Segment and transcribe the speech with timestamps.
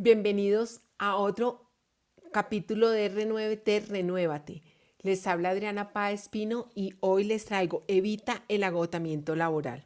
[0.00, 1.72] Bienvenidos a otro
[2.32, 4.62] capítulo de Renuévete, Renuévate.
[5.00, 9.84] Les habla Adriana Páez Espino y hoy les traigo Evita el agotamiento laboral.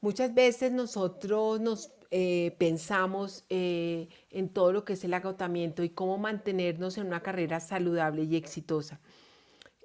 [0.00, 5.90] Muchas veces nosotros nos eh, pensamos eh, en todo lo que es el agotamiento y
[5.90, 9.02] cómo mantenernos en una carrera saludable y exitosa.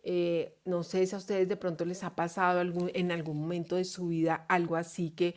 [0.03, 3.83] Eh, no sé si a ustedes de pronto les ha pasado en algún momento de
[3.83, 5.35] su vida algo así que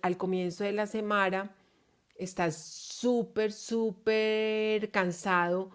[0.00, 1.56] al comienzo de la semana
[2.18, 5.70] estás súper, súper cansado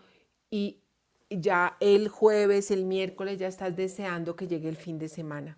[0.51, 0.79] y
[1.29, 5.57] ya el jueves, el miércoles ya estás deseando que llegue el fin de semana.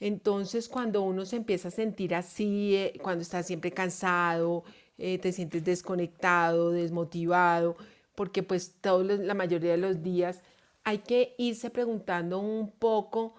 [0.00, 4.64] Entonces, cuando uno se empieza a sentir así, eh, cuando estás siempre cansado,
[4.98, 7.76] eh, te sientes desconectado, desmotivado,
[8.16, 10.42] porque pues todos la mayoría de los días
[10.84, 13.34] hay que irse preguntando un poco,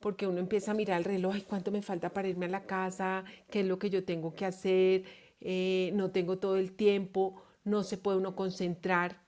[0.00, 3.24] porque uno empieza a mirar el reloj, ¿cuánto me falta para irme a la casa?
[3.50, 5.04] ¿Qué es lo que yo tengo que hacer?
[5.48, 9.22] Eh, no tengo todo el tiempo, no se puede uno concentrar.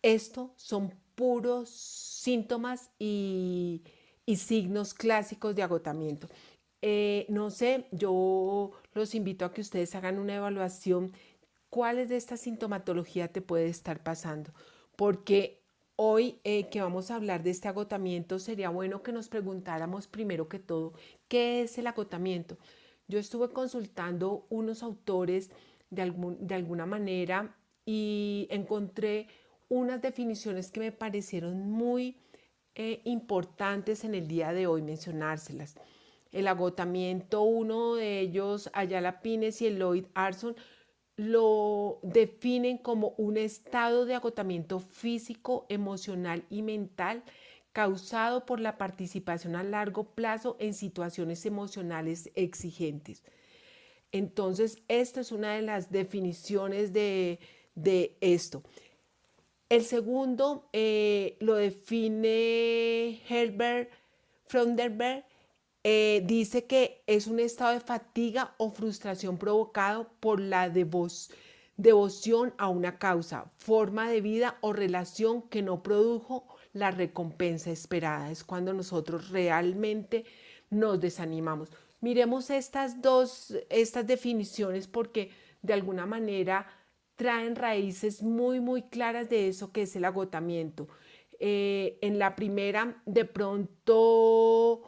[0.00, 3.82] Esto son puros síntomas y,
[4.34, 6.26] signos clásicos de agotamiento.
[6.80, 11.12] Eh, no sé, yo los invito a que ustedes hagan una evaluación.
[11.68, 14.54] ¿Cuáles de esta sintomatología te puede estar pasando?
[14.96, 15.60] Porque
[15.96, 20.48] hoy eh, que vamos a hablar de este agotamiento, sería bueno que nos preguntáramos primero
[20.48, 20.94] que todo,
[21.28, 22.56] ¿qué es el agotamiento?
[23.08, 25.50] Yo estuve consultando unos autores
[25.90, 26.02] de,
[26.54, 29.28] alguna manera y encontré
[29.68, 32.16] unas definiciones que me parecieron muy
[32.74, 35.76] eh, importantes en el día de hoy mencionárselas.
[36.32, 40.56] El agotamiento, uno de ellos, Ayala Pines y Lloyd Arson,
[41.16, 47.22] lo definen como un estado de agotamiento físico, emocional y mental
[47.76, 53.22] causado por la participación a largo plazo en situaciones emocionales exigentes.
[54.12, 57.38] Entonces, esta es una de las definiciones de,
[58.22, 58.62] esto.
[59.68, 63.90] El segundo eh, lo define Herbert
[64.46, 65.26] Fronderberg.
[65.84, 72.70] Eh, dice que es un estado de fatiga o frustración provocado por la devoción a
[72.70, 78.30] una causa, forma de vida o relación que no produjo la recompensa esperada.
[78.30, 80.24] Es cuando nosotros realmente
[80.70, 81.70] nos desanimamos.
[82.00, 85.30] Miremos estas dos, estas definiciones porque
[85.62, 86.66] de alguna manera
[87.16, 90.86] traen raíces muy, muy claras de eso que es el agotamiento.
[91.38, 94.82] Eh, en la primera, de pronto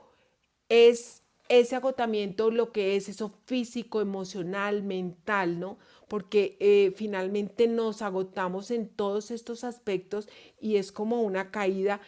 [0.68, 5.78] es ese agotamiento lo que es eso físico, emocional, mental, ¿no?
[6.08, 10.28] Porque eh, finalmente nos agotamos en todos estos aspectos
[10.60, 12.00] y es como una caída.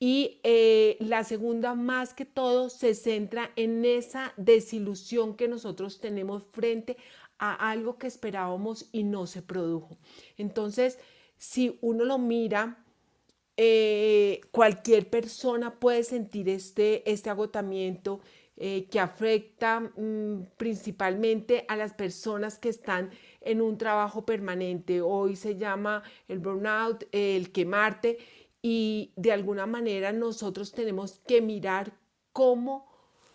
[0.00, 6.42] Y eh, la segunda, más que todo, se centra en esa desilusión que nosotros tenemos
[6.50, 6.96] frente
[7.38, 9.96] a algo que esperábamos y no se produjo.
[10.36, 10.98] Entonces,
[11.36, 12.84] si uno lo mira,
[13.56, 18.20] eh, cualquier persona puede sentir este, este agotamiento
[18.56, 23.10] que afecta mm, principalmente a las personas que están
[23.40, 25.00] en un trabajo permanente.
[25.00, 28.18] Hoy se llama el burnout, el quemarte
[28.62, 31.92] y de alguna manera nosotros tenemos que mirar
[32.32, 32.86] cómo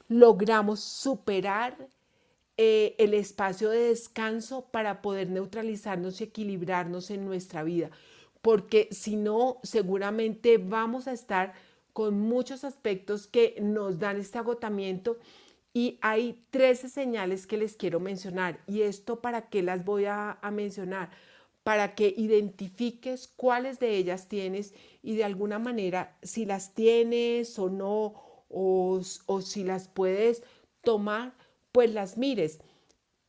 [0.08, 1.88] logramos superar
[2.58, 7.92] eh, el espacio de descanso para poder neutralizarnos y equilibrarnos en nuestra vida.
[8.42, 11.54] Porque si no, seguramente vamos a estar
[12.00, 15.18] con muchos aspectos que nos dan este agotamiento
[15.74, 18.62] y hay 13 señales que les quiero mencionar.
[18.68, 21.12] ¿Y esto para qué las voy a, mencionar?
[21.62, 24.74] Para que identifiques cuáles de ellas tienes
[25.04, 28.14] y de alguna manera si las tienes o no,
[28.48, 30.42] o, o si las puedes
[30.82, 31.36] tomar,
[31.74, 32.62] pues las mires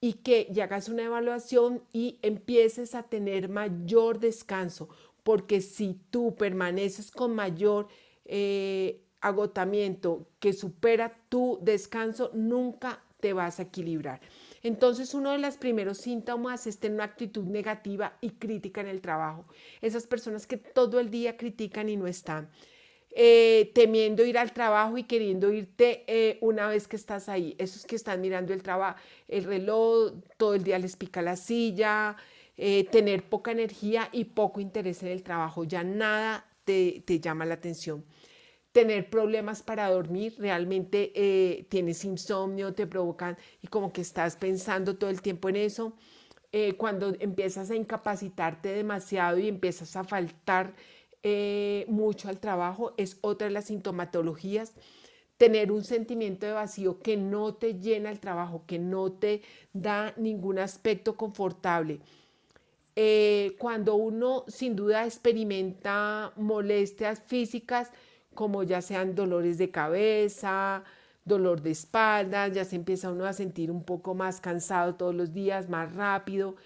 [0.01, 4.89] y que hagas una evaluación y empieces a tener mayor descanso,
[5.25, 7.89] porque si tú permaneces con mayor
[8.33, 14.21] eh, agotamiento que supera tu descanso, nunca te vas a equilibrar.
[14.63, 19.01] Entonces, uno de los primeros síntomas es tener una actitud negativa y crítica en el
[19.01, 19.47] trabajo.
[19.81, 22.49] Esas personas que todo el día critican y no están.
[23.11, 27.57] Eh, temiendo ir al trabajo y queriendo irte eh, una vez que estás ahí.
[27.59, 28.97] Esos que están mirando el trabajo,
[29.27, 32.17] el reloj, todo el día les pica la silla,
[32.57, 35.65] tener poca energía y poco interés en el trabajo.
[35.65, 38.05] Ya nada te llama la atención
[38.73, 44.97] tener problemas para dormir, realmente eh, tienes insomnio, te provocan y como que estás pensando
[44.97, 45.93] todo el tiempo en eso.
[46.53, 50.75] Eh, cuando empiezas a incapacitarte demasiado y empiezas a faltar
[51.23, 54.73] eh, mucho al trabajo, es otra de las sintomatologías.
[55.37, 60.13] Tener un sentimiento de vacío que no te llena el trabajo, que no te da
[60.17, 62.01] ningún aspecto confortable.
[63.59, 67.91] Cuando uno sin duda experimenta molestias físicas,
[68.41, 70.83] como ya sean dolores de cabeza,
[71.27, 75.35] dolor de espalda, ya se empieza uno a sentir un poco más cansado todos los
[75.35, 76.57] días, más rápido.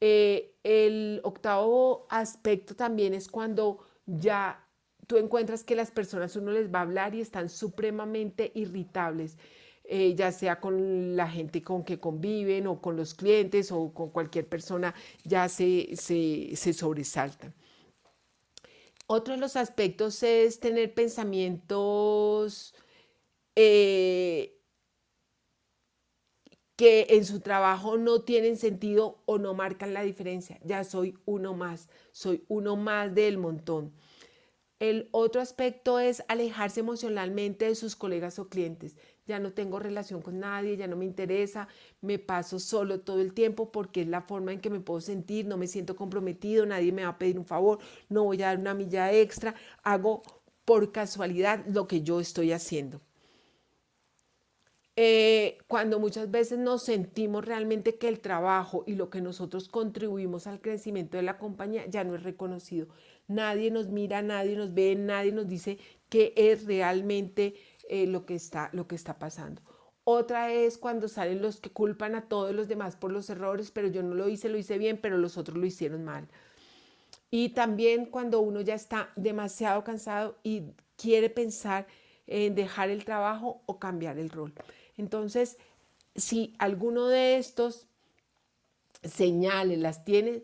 [0.00, 4.66] Eh, el octavo aspecto también es cuando ya
[5.06, 9.36] tú encuentras que las personas uno les va a hablar y están supremamente irritables.
[9.84, 14.08] Eh, ya sea con la gente con que conviven o con los clientes o con
[14.08, 14.94] cualquier persona,
[15.24, 17.52] ya se, se, sobresaltan.
[19.12, 22.76] Otro de los aspectos es tener pensamientos
[23.56, 24.56] eh,
[26.76, 30.60] que en su trabajo no tienen sentido o no marcan la diferencia.
[30.62, 33.92] Ya soy uno más, soy uno más del montón.
[34.78, 38.94] El otro aspecto es alejarse emocionalmente de sus colegas o clientes
[39.30, 41.68] ya no tengo relación con nadie, ya no me interesa,
[42.00, 45.46] me paso solo todo el tiempo porque es la forma en que me puedo sentir,
[45.46, 47.78] no me siento comprometido, nadie me va a pedir un favor,
[48.08, 49.54] no voy a dar una milla extra,
[49.84, 50.22] hago
[50.64, 53.00] por casualidad lo que yo estoy haciendo.
[54.96, 60.46] Eh, cuando muchas veces nos sentimos realmente que el trabajo y lo que nosotros contribuimos
[60.46, 62.88] al crecimiento de la compañía ya no es reconocido.
[63.28, 65.78] Nadie nos mira, nadie nos ve, nadie nos dice
[66.10, 67.54] que es realmente
[67.92, 69.62] eh, lo, que está, lo que está pasando.
[70.04, 73.88] Otra es cuando salen los que culpan a todos los demás por los errores, pero
[73.88, 76.28] yo no lo hice, lo hice bien, pero los otros lo hicieron mal.
[77.32, 80.66] Y también cuando uno ya está demasiado cansado y
[80.96, 81.88] quiere pensar
[82.28, 84.54] en dejar el trabajo o cambiar el rol.
[84.96, 85.58] Entonces,
[86.14, 87.88] si alguno de estos
[89.02, 90.42] señales las tienes,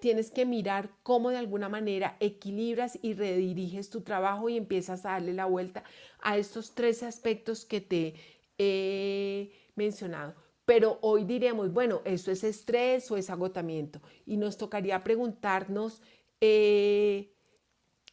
[0.00, 5.10] tienes que mirar cómo de alguna manera equilibras y rediriges tu trabajo y empiezas a
[5.10, 5.84] darle la vuelta
[6.20, 8.14] a estos tres aspectos que te
[8.58, 10.34] he mencionado.
[10.64, 14.02] Pero hoy diremos, bueno, ¿eso es estrés o es agotamiento?
[14.26, 16.02] Y nos tocaría preguntarnos
[16.40, 17.32] eh,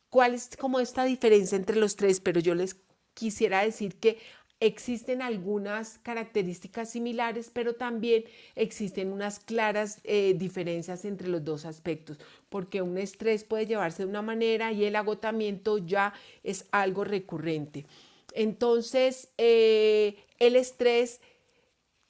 [0.09, 2.77] cuál es como esta diferencia entre los tres, pero yo les
[3.13, 4.19] quisiera decir que
[4.61, 8.23] Existen algunas características similares, pero también
[8.55, 12.17] existen unas claras eh, diferencias entre los dos aspectos,
[12.49, 17.85] porque un estrés puede llevarse de una manera y el agotamiento ya es algo recurrente.
[18.33, 21.19] Entonces, eh, el estrés,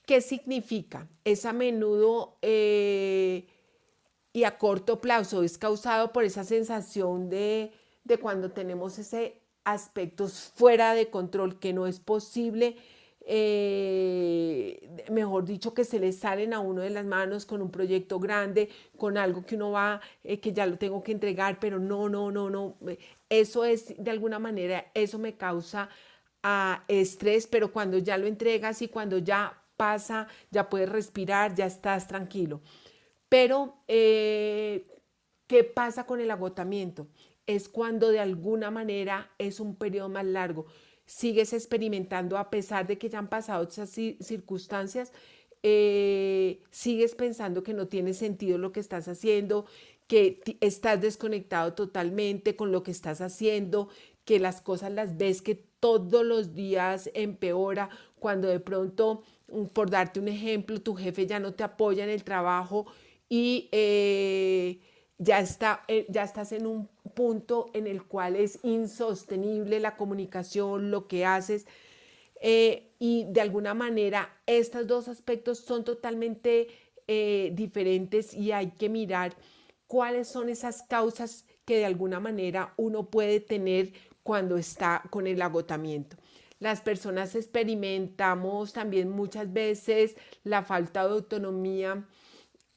[0.06, 1.08] ¿qué significa?
[1.24, 3.48] Es a menudo eh,
[4.34, 7.72] y a corto plazo, es causado por esa sensación de,
[8.04, 12.78] de cuando tenemos ese aspectos fuera de control que no es posible,
[13.28, 18.20] eh, mejor dicho, que se le salen a uno de las manos con un proyecto
[18.20, 22.08] grande, con algo que uno va, eh, que ya lo tengo que entregar, pero no,
[22.08, 22.78] no, no, no.
[23.30, 25.90] Eso es, de alguna manera, eso me causa
[26.44, 31.66] ah, estrés, pero cuando ya lo entregas y cuando ya pasa, ya puedes respirar, ya
[31.66, 32.62] estás tranquilo.
[33.30, 34.86] Pero, eh,
[35.48, 37.08] ¿qué pasa con el agotamiento?
[37.48, 40.66] Es cuando de alguna manera es un periodo más largo.
[41.06, 45.12] Sigues experimentando a pesar de que ya han pasado esas circunstancias,
[45.64, 49.66] eh, sigues pensando que no tiene sentido lo que estás haciendo,
[50.08, 53.90] que estás desconectado totalmente con lo que estás haciendo,
[54.26, 57.90] que las cosas las ves que todos los días empeora,
[58.20, 62.10] cuando de pronto, mm, por darte un ejemplo, tu jefe ya no te apoya en
[62.10, 62.86] el trabajo
[63.30, 64.80] y eh,
[65.18, 70.92] ya, está, eh, ya estás en un punto en el cual es insostenible la comunicación,
[70.92, 71.66] lo que haces.
[72.42, 76.68] Eh, y de alguna manera estos dos aspectos son totalmente
[77.08, 79.34] eh, diferentes y hay que mirar
[79.88, 85.42] cuáles son esas causas que de alguna manera uno puede tener cuando está con el
[85.42, 86.18] agotamiento.
[86.60, 92.06] Las personas experimentamos también muchas veces la falta de autonomía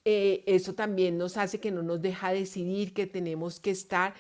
[0.05, 4.15] eh, eso también nos hace que no nos deja decidir, que tenemos que estar.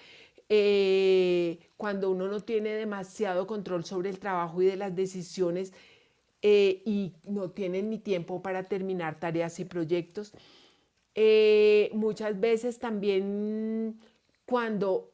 [0.48, 5.72] Eh, cuando uno no tiene demasiado control sobre el trabajo y de las decisiones
[6.42, 10.32] eh, y no tiene ni tiempo para terminar tareas y proyectos.
[11.92, 13.98] muchas veces también
[14.46, 15.12] cuando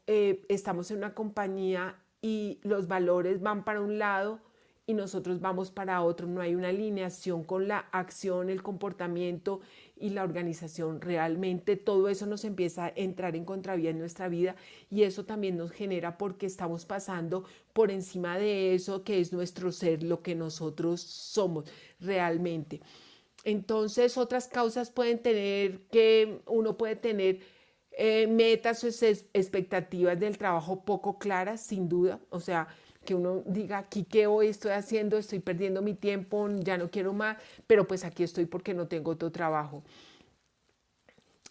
[0.49, 4.41] estamos en una compañía y los valores van para un lado,
[4.87, 9.61] y nosotros vamos para otro, no hay una alineación con la acción, el comportamiento
[9.97, 11.01] y la organización.
[11.01, 14.57] Realmente todo eso nos empieza a entrar en contravía en nuestra vida
[14.91, 19.73] y eso también nos genera porque estamos pasando por encima de eso que es nuestro
[19.73, 21.65] ser, lo que nosotros somos
[22.01, 22.81] realmente.
[23.45, 27.41] Entonces otras causas pueden tener que uno puede tener
[27.97, 32.21] eh, metas o expectativas del trabajo poco claras, sin duda.
[32.31, 32.69] O sea,
[33.05, 37.13] que uno diga, aquí qué hoy estoy haciendo, estoy perdiendo mi tiempo, ya no quiero
[37.13, 39.85] más, pero pues aquí estoy porque no tengo otro trabajo.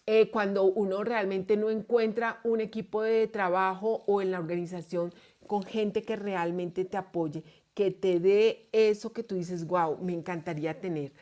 [0.06, 5.12] eh, cuando uno realmente no encuentra un equipo de trabajo o en la organización
[5.46, 7.42] con gente que realmente te apoye,
[7.74, 11.12] que te dé eso que tú dices, wow, me encantaría tener.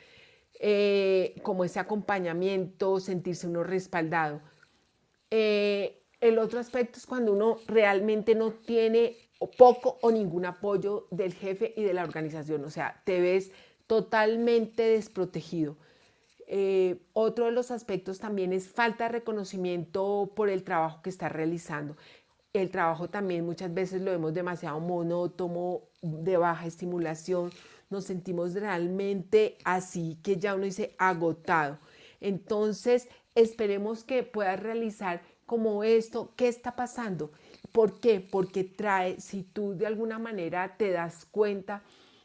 [0.60, 4.42] Eh, como ese acompañamiento, sentirse uno respaldado.
[5.30, 9.16] Eh, el otro aspecto es cuando uno realmente no tiene
[9.50, 13.50] poco o ningún apoyo del jefe y de la organización, o sea, te ves
[13.86, 15.76] totalmente desprotegido.
[16.46, 21.28] Eh, otro de los aspectos también es falta de reconocimiento por el trabajo que está
[21.28, 21.96] realizando.
[22.52, 27.50] El trabajo también muchas veces lo vemos demasiado monótono, de baja estimulación,
[27.88, 31.78] nos sentimos realmente así que ya uno dice agotado.
[32.20, 37.30] Entonces, esperemos que puedas realizar como esto, ¿qué está pasando?
[37.72, 38.20] ¿Por qué?
[38.20, 41.82] Porque trae, si tú de alguna manera te das cuenta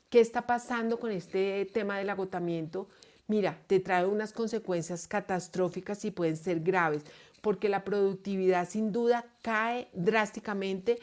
[0.09, 2.87] qué está pasando con este tema del agotamiento,
[3.27, 7.03] mira, te trae unas consecuencias catastróficas y pueden ser graves,
[7.41, 10.99] porque la productividad sin duda cae drásticamente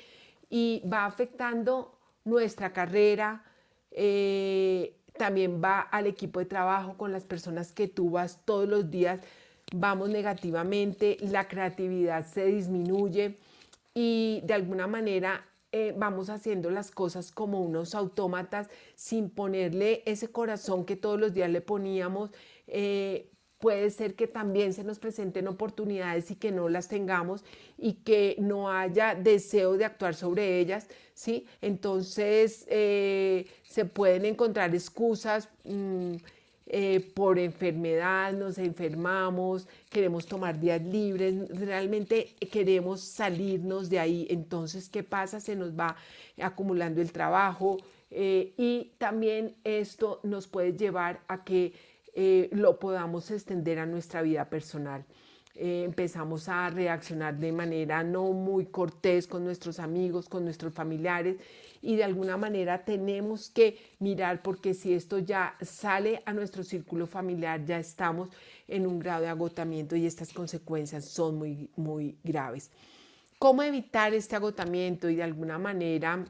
[0.51, 3.45] y va afectando nuestra carrera,
[3.91, 8.91] eh, también va al equipo de trabajo con las personas que tú vas todos los
[8.91, 9.21] días,
[9.73, 13.39] vamos negativamente, la creatividad se disminuye
[13.95, 20.29] y de alguna manera eh, vamos haciendo las cosas como unos autómatas sin ponerle ese
[20.29, 22.31] corazón que todos los días le poníamos.
[22.67, 27.45] Eh, puede ser que también se nos presenten oportunidades y que no las tengamos
[27.79, 31.47] y que no haya deseo de actuar sobre ellas, ¿sí?
[31.63, 35.49] Entonces eh, se pueden encontrar excusas.
[35.65, 36.17] Mm,
[36.67, 44.27] eh, por enfermedad, nos enfermamos, queremos tomar días libres, realmente queremos salirnos de ahí.
[44.31, 45.41] Entonces, ¿qué pasa?
[45.41, 45.97] Se nos va
[46.41, 47.77] acumulando el trabajo
[48.11, 51.75] eh, y también esto nos puede llevar a que
[52.15, 55.05] eh, lo podamos extender a nuestra vida personal.
[55.55, 61.37] Empezamos a reaccionar de manera no muy cortés con nuestros amigos, con nuestros familiares
[61.81, 67.07] y de alguna manera tenemos que mirar porque si esto ya sale a nuestro círculo
[67.07, 68.31] familiar, ya estamos
[68.67, 72.71] en un grado de agotamiento y estas consecuencias son muy, muy graves.
[73.39, 75.09] ¿Cómo evitar este agotamiento?
[75.09, 76.25] Y de alguna manera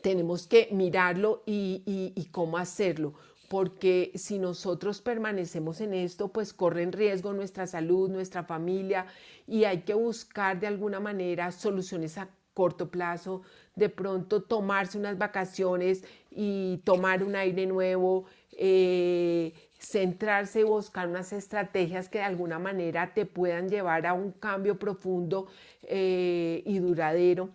[0.00, 3.14] tenemos que mirarlo y, y cómo hacerlo
[3.48, 9.06] porque si nosotros permanecemos en esto, pues corre en riesgo nuestra salud, nuestra familia
[9.46, 13.42] y hay que buscar de alguna manera soluciones a corto plazo,
[13.76, 21.32] de pronto tomarse unas vacaciones y tomar un aire nuevo, eh, centrarse y buscar unas
[21.32, 25.46] estrategias que de alguna manera te puedan llevar a un cambio profundo
[25.84, 27.50] eh, y duradero,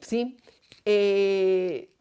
[0.00, 0.36] ¿sí?
[0.84, 1.93] Eh,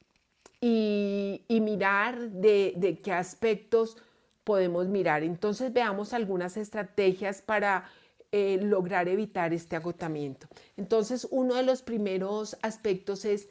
[0.65, 3.97] y, mirar de, qué aspectos
[4.45, 5.21] podemos mirar.
[5.23, 7.89] Entonces veamos algunas estrategias para
[8.31, 10.47] eh, lograr evitar este agotamiento.
[10.77, 13.49] Entonces, uno de los primeros aspectos es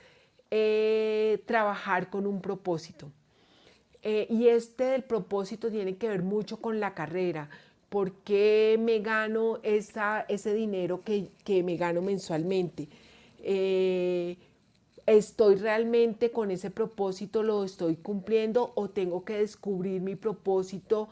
[0.50, 3.12] eh, trabajar con un propósito.
[4.02, 7.50] Eh, y este del propósito tiene que ver mucho con la carrera.
[7.90, 12.88] ¿Por qué me gano esa, ese dinero que, que, me gano mensualmente?
[15.06, 17.42] ¿Estoy realmente con ese propósito?
[17.42, 21.08] ¿Lo estoy cumpliendo o tengo que descubrir mi propósito?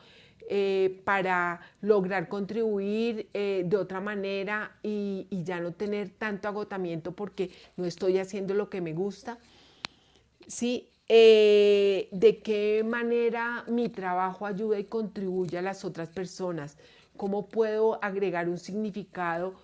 [0.53, 7.53] Eh, para lograr contribuir eh, de otra manera y, ya no tener tanto agotamiento porque
[7.77, 9.39] no estoy haciendo lo que me gusta.
[10.49, 16.77] Sí, eh, de qué manera mi trabajo ayuda y contribuye a las otras personas,
[17.17, 19.55] cómo puedo agregar un significado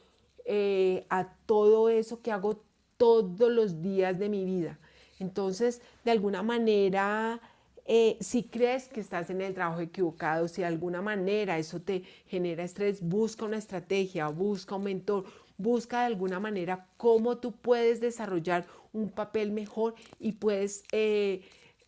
[1.08, 2.62] a todo eso que hago
[2.96, 4.78] todos los días de mi vida.
[5.18, 7.40] Entonces, de alguna manera,
[7.86, 12.02] eh, si crees que estás en el trabajo equivocado, si de alguna manera eso te
[12.26, 15.24] genera estrés, busca una estrategia, busca un mentor,
[15.56, 21.42] busca de alguna manera cómo tú puedes desarrollar un papel mejor y puedes eh,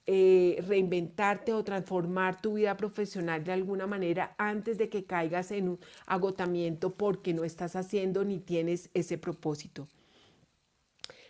[0.07, 5.69] eh, reinventarte o transformar tu vida profesional de alguna manera antes de que caigas en
[5.69, 9.87] un agotamiento porque no estás haciendo ni tienes ese propósito.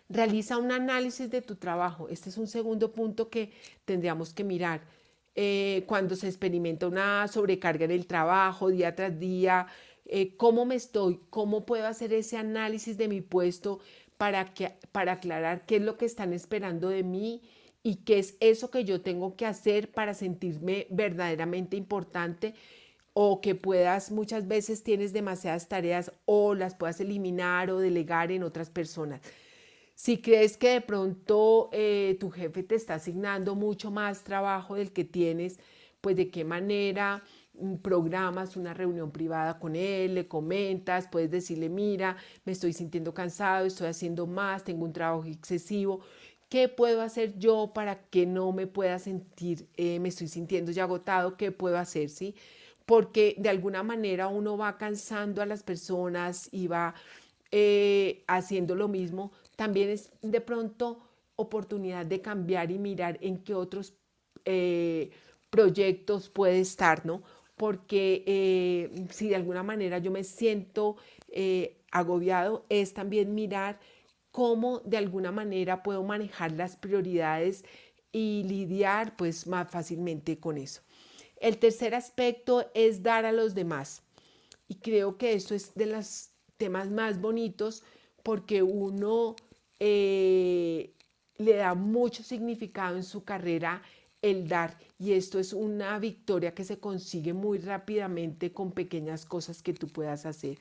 [0.09, 2.09] Realiza un análisis de tu trabajo.
[2.09, 3.53] Este es un segundo punto que
[3.85, 4.81] tendríamos que mirar.
[5.35, 9.67] Eh, cuando se experimenta una sobrecarga en el trabajo día tras día,
[10.07, 13.81] eh, cómo me estoy, cómo puedo hacer ese análisis de mi puesto
[14.17, 17.43] para, que, para aclarar qué es lo que están esperando de mí
[17.83, 22.55] y qué es eso que yo tengo que hacer para sentirme verdaderamente importante
[23.13, 28.43] o que puedas, muchas veces tienes demasiadas tareas o las puedas eliminar o delegar en
[28.43, 29.21] otras personas.
[29.99, 34.93] Si crees que de pronto eh, tu jefe te está asignando mucho más trabajo del
[34.93, 35.59] que tienes,
[36.01, 37.25] pues de qué manera
[37.55, 43.13] mm, programas una reunión privada con él, le comentas, puedes decirle, mira, me estoy sintiendo
[43.13, 45.99] cansado, estoy haciendo más, tengo un trabajo excesivo,
[46.49, 50.85] ¿qué puedo hacer yo para que no me pueda sentir, eh, me estoy sintiendo ya
[50.85, 52.37] agotado, qué puedo hacer, sí?
[52.87, 56.95] Porque de alguna manera uno va cansando a las personas y va
[57.51, 61.01] eh, haciendo lo mismo, también es de pronto
[61.35, 63.95] oportunidad de cambiar y mirar en qué otros
[64.45, 65.11] eh,
[65.51, 67.25] proyectos puede estar, ¿no?
[67.57, 70.97] Porque eh, si de alguna manera yo me siento
[71.91, 73.81] agobiado, es también mirar
[74.31, 77.65] cómo de alguna manera puedo manejar las prioridades
[78.13, 80.83] y lidiar pues más fácilmente con eso.
[81.41, 84.03] El tercer aspecto es dar a los demás.
[84.69, 87.83] Y creo que esto es de los temas más bonitos
[88.23, 89.35] porque uno
[89.81, 90.95] eh,
[91.37, 93.83] le da mucho significado en su carrera
[94.23, 99.63] el dar y esto es una victoria que se consigue muy rápidamente con pequeñas cosas
[99.63, 100.59] que tú puedas hacer.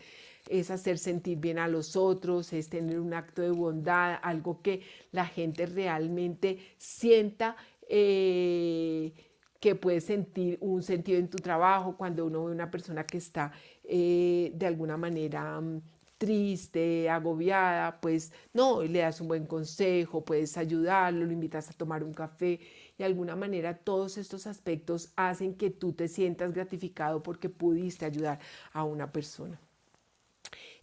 [0.47, 4.81] Es hacer sentir bien a los otros, es tener un acto de bondad, algo que
[5.11, 7.57] la gente realmente sienta
[7.89, 9.11] eh,
[9.59, 13.51] que puede sentir un sentido en tu trabajo cuando uno ve una persona que está
[13.83, 15.81] eh, de alguna manera mm,
[16.17, 22.03] triste, agobiada, pues no, le das un buen consejo, puedes ayudarlo, lo invitas a tomar
[22.03, 22.59] un café.
[22.97, 28.39] De alguna manera todos estos aspectos hacen que tú te sientas gratificado porque pudiste ayudar
[28.73, 29.59] a una persona.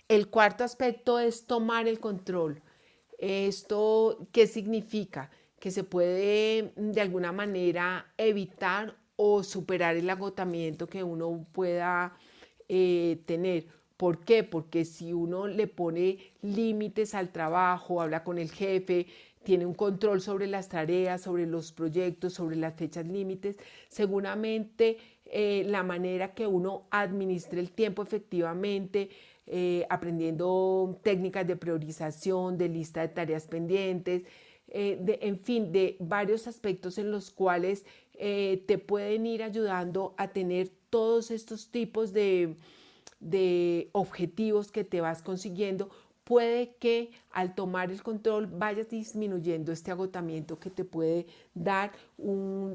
[0.09, 2.63] El cuarto aspecto es tomar el control.
[3.19, 5.31] ¿Esto qué significa?
[5.59, 12.13] Que se puede de alguna manera evitar o superar el agotamiento que uno pueda
[12.69, 14.43] eh, tener ¿Por qué?
[14.43, 19.07] Porque si uno le pone límites al trabajo, habla con el jefe,
[19.45, 23.57] tiene un control sobre las tareas, sobre los proyectos, sobre las fechas límites,
[23.89, 29.11] seguramente eh, la manera que uno administre el tiempo efectivamente,
[29.47, 34.23] eh, aprendiendo técnicas de priorización, de lista de tareas pendientes,
[34.69, 37.85] eh, en fin, de varios aspectos en los cuales
[38.17, 42.55] te pueden ir ayudando a tener todos estos tipos de,
[43.25, 45.89] de objetivos que te vas consiguiendo,
[46.25, 51.93] puede que al tomar el control vayas disminuyendo este agotamiento que te puede dar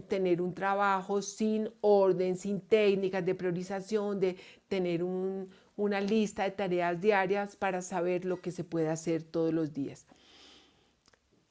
[0.07, 6.99] tener un trabajo sin orden, sin técnicas de priorización, de tener una lista de tareas
[6.99, 10.05] diarias para saber lo que se puede hacer todos los días.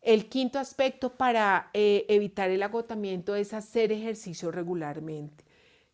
[0.01, 5.48] El quinto aspecto para eh, evitar el agotamiento es hacer ejercicio regularmente.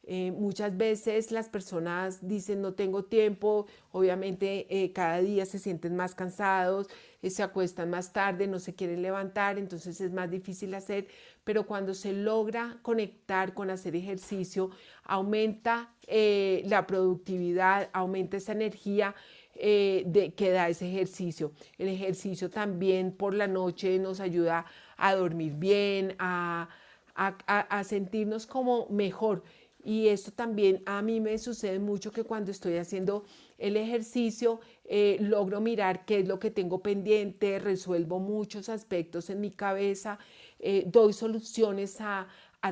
[0.07, 5.97] Eh, muchas veces las personas dicen no tengo tiempo, obviamente eh, cada día se sienten
[5.97, 6.88] más cansados,
[7.23, 11.07] eh, se acuestan más tarde, no se quieren levantar, entonces es más difícil hacer,
[11.43, 14.71] pero cuando se logra conectar con hacer ejercicio,
[15.05, 19.14] aumenta la productividad, aumenta esa energía.
[19.55, 21.53] que da ese ejercicio.
[21.79, 26.69] El ejercicio también por la noche nos ayuda a dormir bien, a,
[27.14, 29.43] a sentirnos como mejor.
[29.85, 33.25] Y esto también a mí me sucede mucho que cuando estoy haciendo
[33.59, 39.42] el ejercicio eh, logro mirar qué es lo que tengo pendiente, resuelvo muchos aspectos en
[39.42, 40.18] mi cabeza,
[40.59, 42.27] eh, doy soluciones a,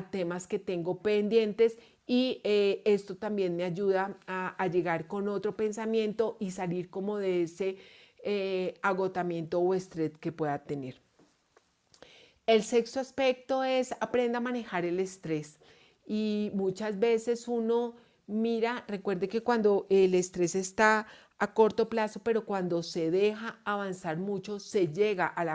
[0.09, 5.55] temas que tengo pendientes y eh, esto también me ayuda a, a, llegar con otro
[5.55, 7.77] pensamiento y salir como de ese
[8.81, 10.99] agotamiento o estrés que pueda tener.
[12.47, 15.59] El sexto aspecto es aprenda a manejar el estrés
[16.05, 17.95] y muchas veces uno
[18.27, 21.07] mira, recuerde que cuando el estrés está
[21.39, 25.49] a corto plazo, pero cuando se deja avanzar mucho, se llega al,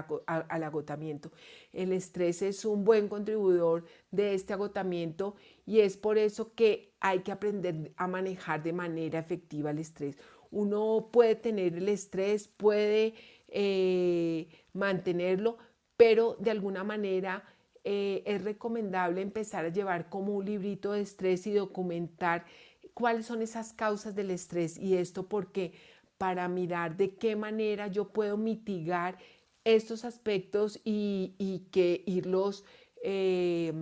[0.62, 1.32] agotamiento.
[1.72, 7.20] El estrés es un buen contribuidor de este agotamiento y es por eso que hay
[7.20, 10.16] que aprender a manejar de manera efectiva el estrés.
[10.50, 13.14] Uno puede tener el estrés, puede
[13.48, 15.58] eh, mantenerlo,
[15.96, 17.44] pero de alguna manera
[17.90, 22.44] eh, es recomendable empezar a llevar como un librito de estrés y documentar
[22.92, 25.72] cuáles son esas causas del estrés y esto porque
[26.18, 29.16] para mirar de qué manera yo puedo mitigar
[29.64, 32.66] estos aspectos y, que irlos
[33.02, 33.72] eh,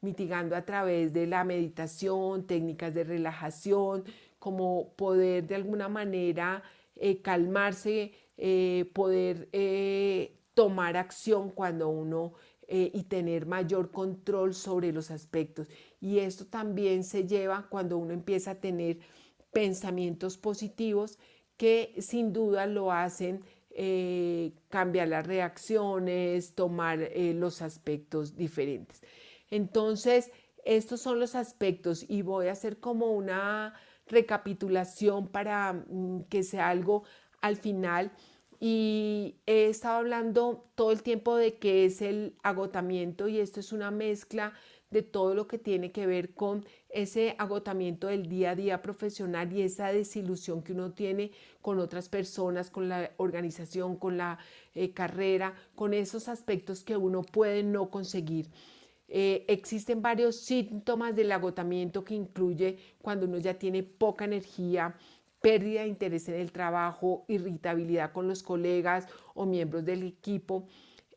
[0.00, 4.02] mitigando a través de la meditación, técnicas de relajación,
[4.40, 6.64] como poder de alguna manera
[6.96, 8.10] eh, calmarse,
[8.92, 9.48] poder
[10.54, 12.34] tomar acción cuando uno
[12.68, 15.68] eh, y tener mayor control sobre los aspectos.
[16.00, 18.98] Y esto también se lleva cuando uno empieza a tener
[19.52, 21.18] pensamientos positivos
[21.56, 29.02] que sin duda lo hacen eh, cambiar las reacciones, tomar eh, los aspectos diferentes.
[29.50, 30.30] Entonces,
[30.64, 33.74] Estos son los aspectos y voy a hacer como una
[34.06, 37.02] recapitulación para mm, que sea algo
[37.40, 38.12] al final.
[38.64, 43.72] Y he estado hablando todo el tiempo de qué es el agotamiento y esto es
[43.72, 44.52] una mezcla
[44.88, 49.52] de todo lo que tiene que ver con ese agotamiento del día a día profesional
[49.52, 54.38] y esa desilusión que uno tiene con otras personas, con la organización, con la
[54.76, 58.48] eh, carrera, con esos aspectos que uno puede no conseguir.
[59.08, 64.96] Eh, existen varios síntomas del agotamiento que incluye cuando uno ya tiene poca energía,
[65.42, 70.66] pérdida de interés en el trabajo, irritabilidad con los colegas o miembros del equipo.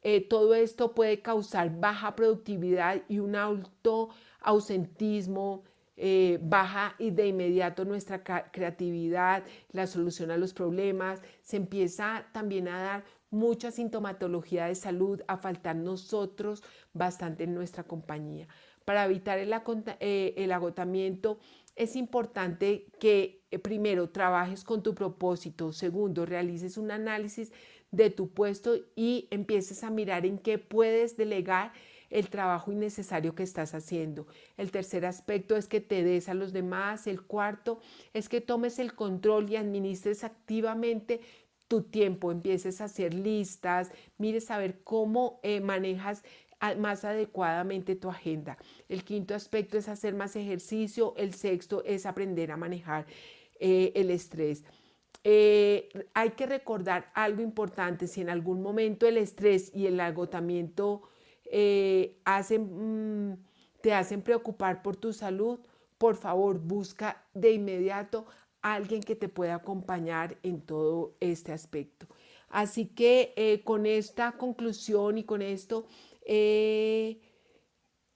[0.01, 4.09] Eh, todo esto puede causar baja productividad y un alto
[4.41, 5.63] ausentismo,
[5.97, 12.67] eh, baja y de inmediato nuestra creatividad, la solución a los problemas, se empieza también
[12.67, 18.47] a dar mucha sintomatología de salud, a faltar nosotros bastante en nuestra compañía.
[18.83, 19.53] Para evitar el,
[19.99, 21.39] eh, el agotamiento
[21.75, 27.51] es importante que primero trabajes con tu propósito, segundo realices un análisis
[27.91, 31.71] de tu puesto y empieces a mirar en qué puedes delegar
[32.09, 34.27] el trabajo innecesario que estás haciendo.
[34.57, 37.07] El tercer aspecto es que te des a los demás.
[37.07, 37.79] El cuarto
[38.13, 41.21] es que tomes el control y administres activamente
[41.67, 46.23] tu tiempo, empieces a hacer listas, mires a ver cómo eh, manejas
[46.77, 48.57] más adecuadamente tu agenda.
[48.87, 51.13] El quinto aspecto es hacer más ejercicio.
[51.17, 53.05] El sexto es aprender a manejar
[53.59, 54.63] eh, el estrés.
[55.23, 61.03] Eh, hay que recordar algo importante, si en algún momento el estrés y el agotamiento
[61.45, 63.37] eh, hacen, mm,
[63.81, 65.59] te hacen preocupar por tu salud,
[65.97, 68.25] por favor busca de inmediato
[68.61, 72.07] a alguien que te pueda acompañar en todo este aspecto.
[72.49, 75.87] Así que con esta conclusión y con esto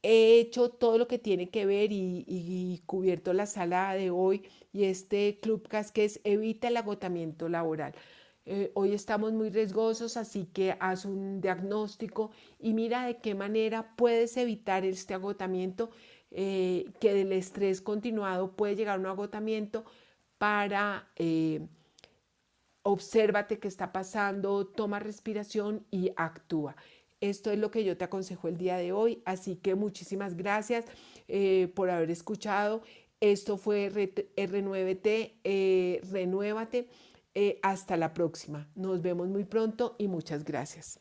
[0.03, 4.85] he hecho todo lo que tiene que ver y, cubierto la sala de hoy y
[4.85, 5.39] este
[5.93, 7.93] que es Evita el agotamiento laboral.
[8.45, 13.95] Eh, hoy estamos muy riesgosos, así que haz un diagnóstico y mira de qué manera
[13.95, 15.91] puedes evitar este agotamiento,
[16.31, 19.85] eh, que del estrés continuado puede llegar un agotamiento
[20.37, 21.09] para...
[21.15, 21.67] Eh,
[22.81, 26.75] obsérvate qué está pasando, toma respiración y actúa.
[27.21, 30.85] Esto es lo que yo te aconsejo el día de hoy, así que muchísimas gracias
[31.75, 32.81] por haber escuchado
[33.19, 36.87] esto fue R9T, eh, renuévate.
[37.35, 38.67] Eh, hasta la próxima.
[38.75, 40.99] Nos vemos muy pronto y muchas gracias.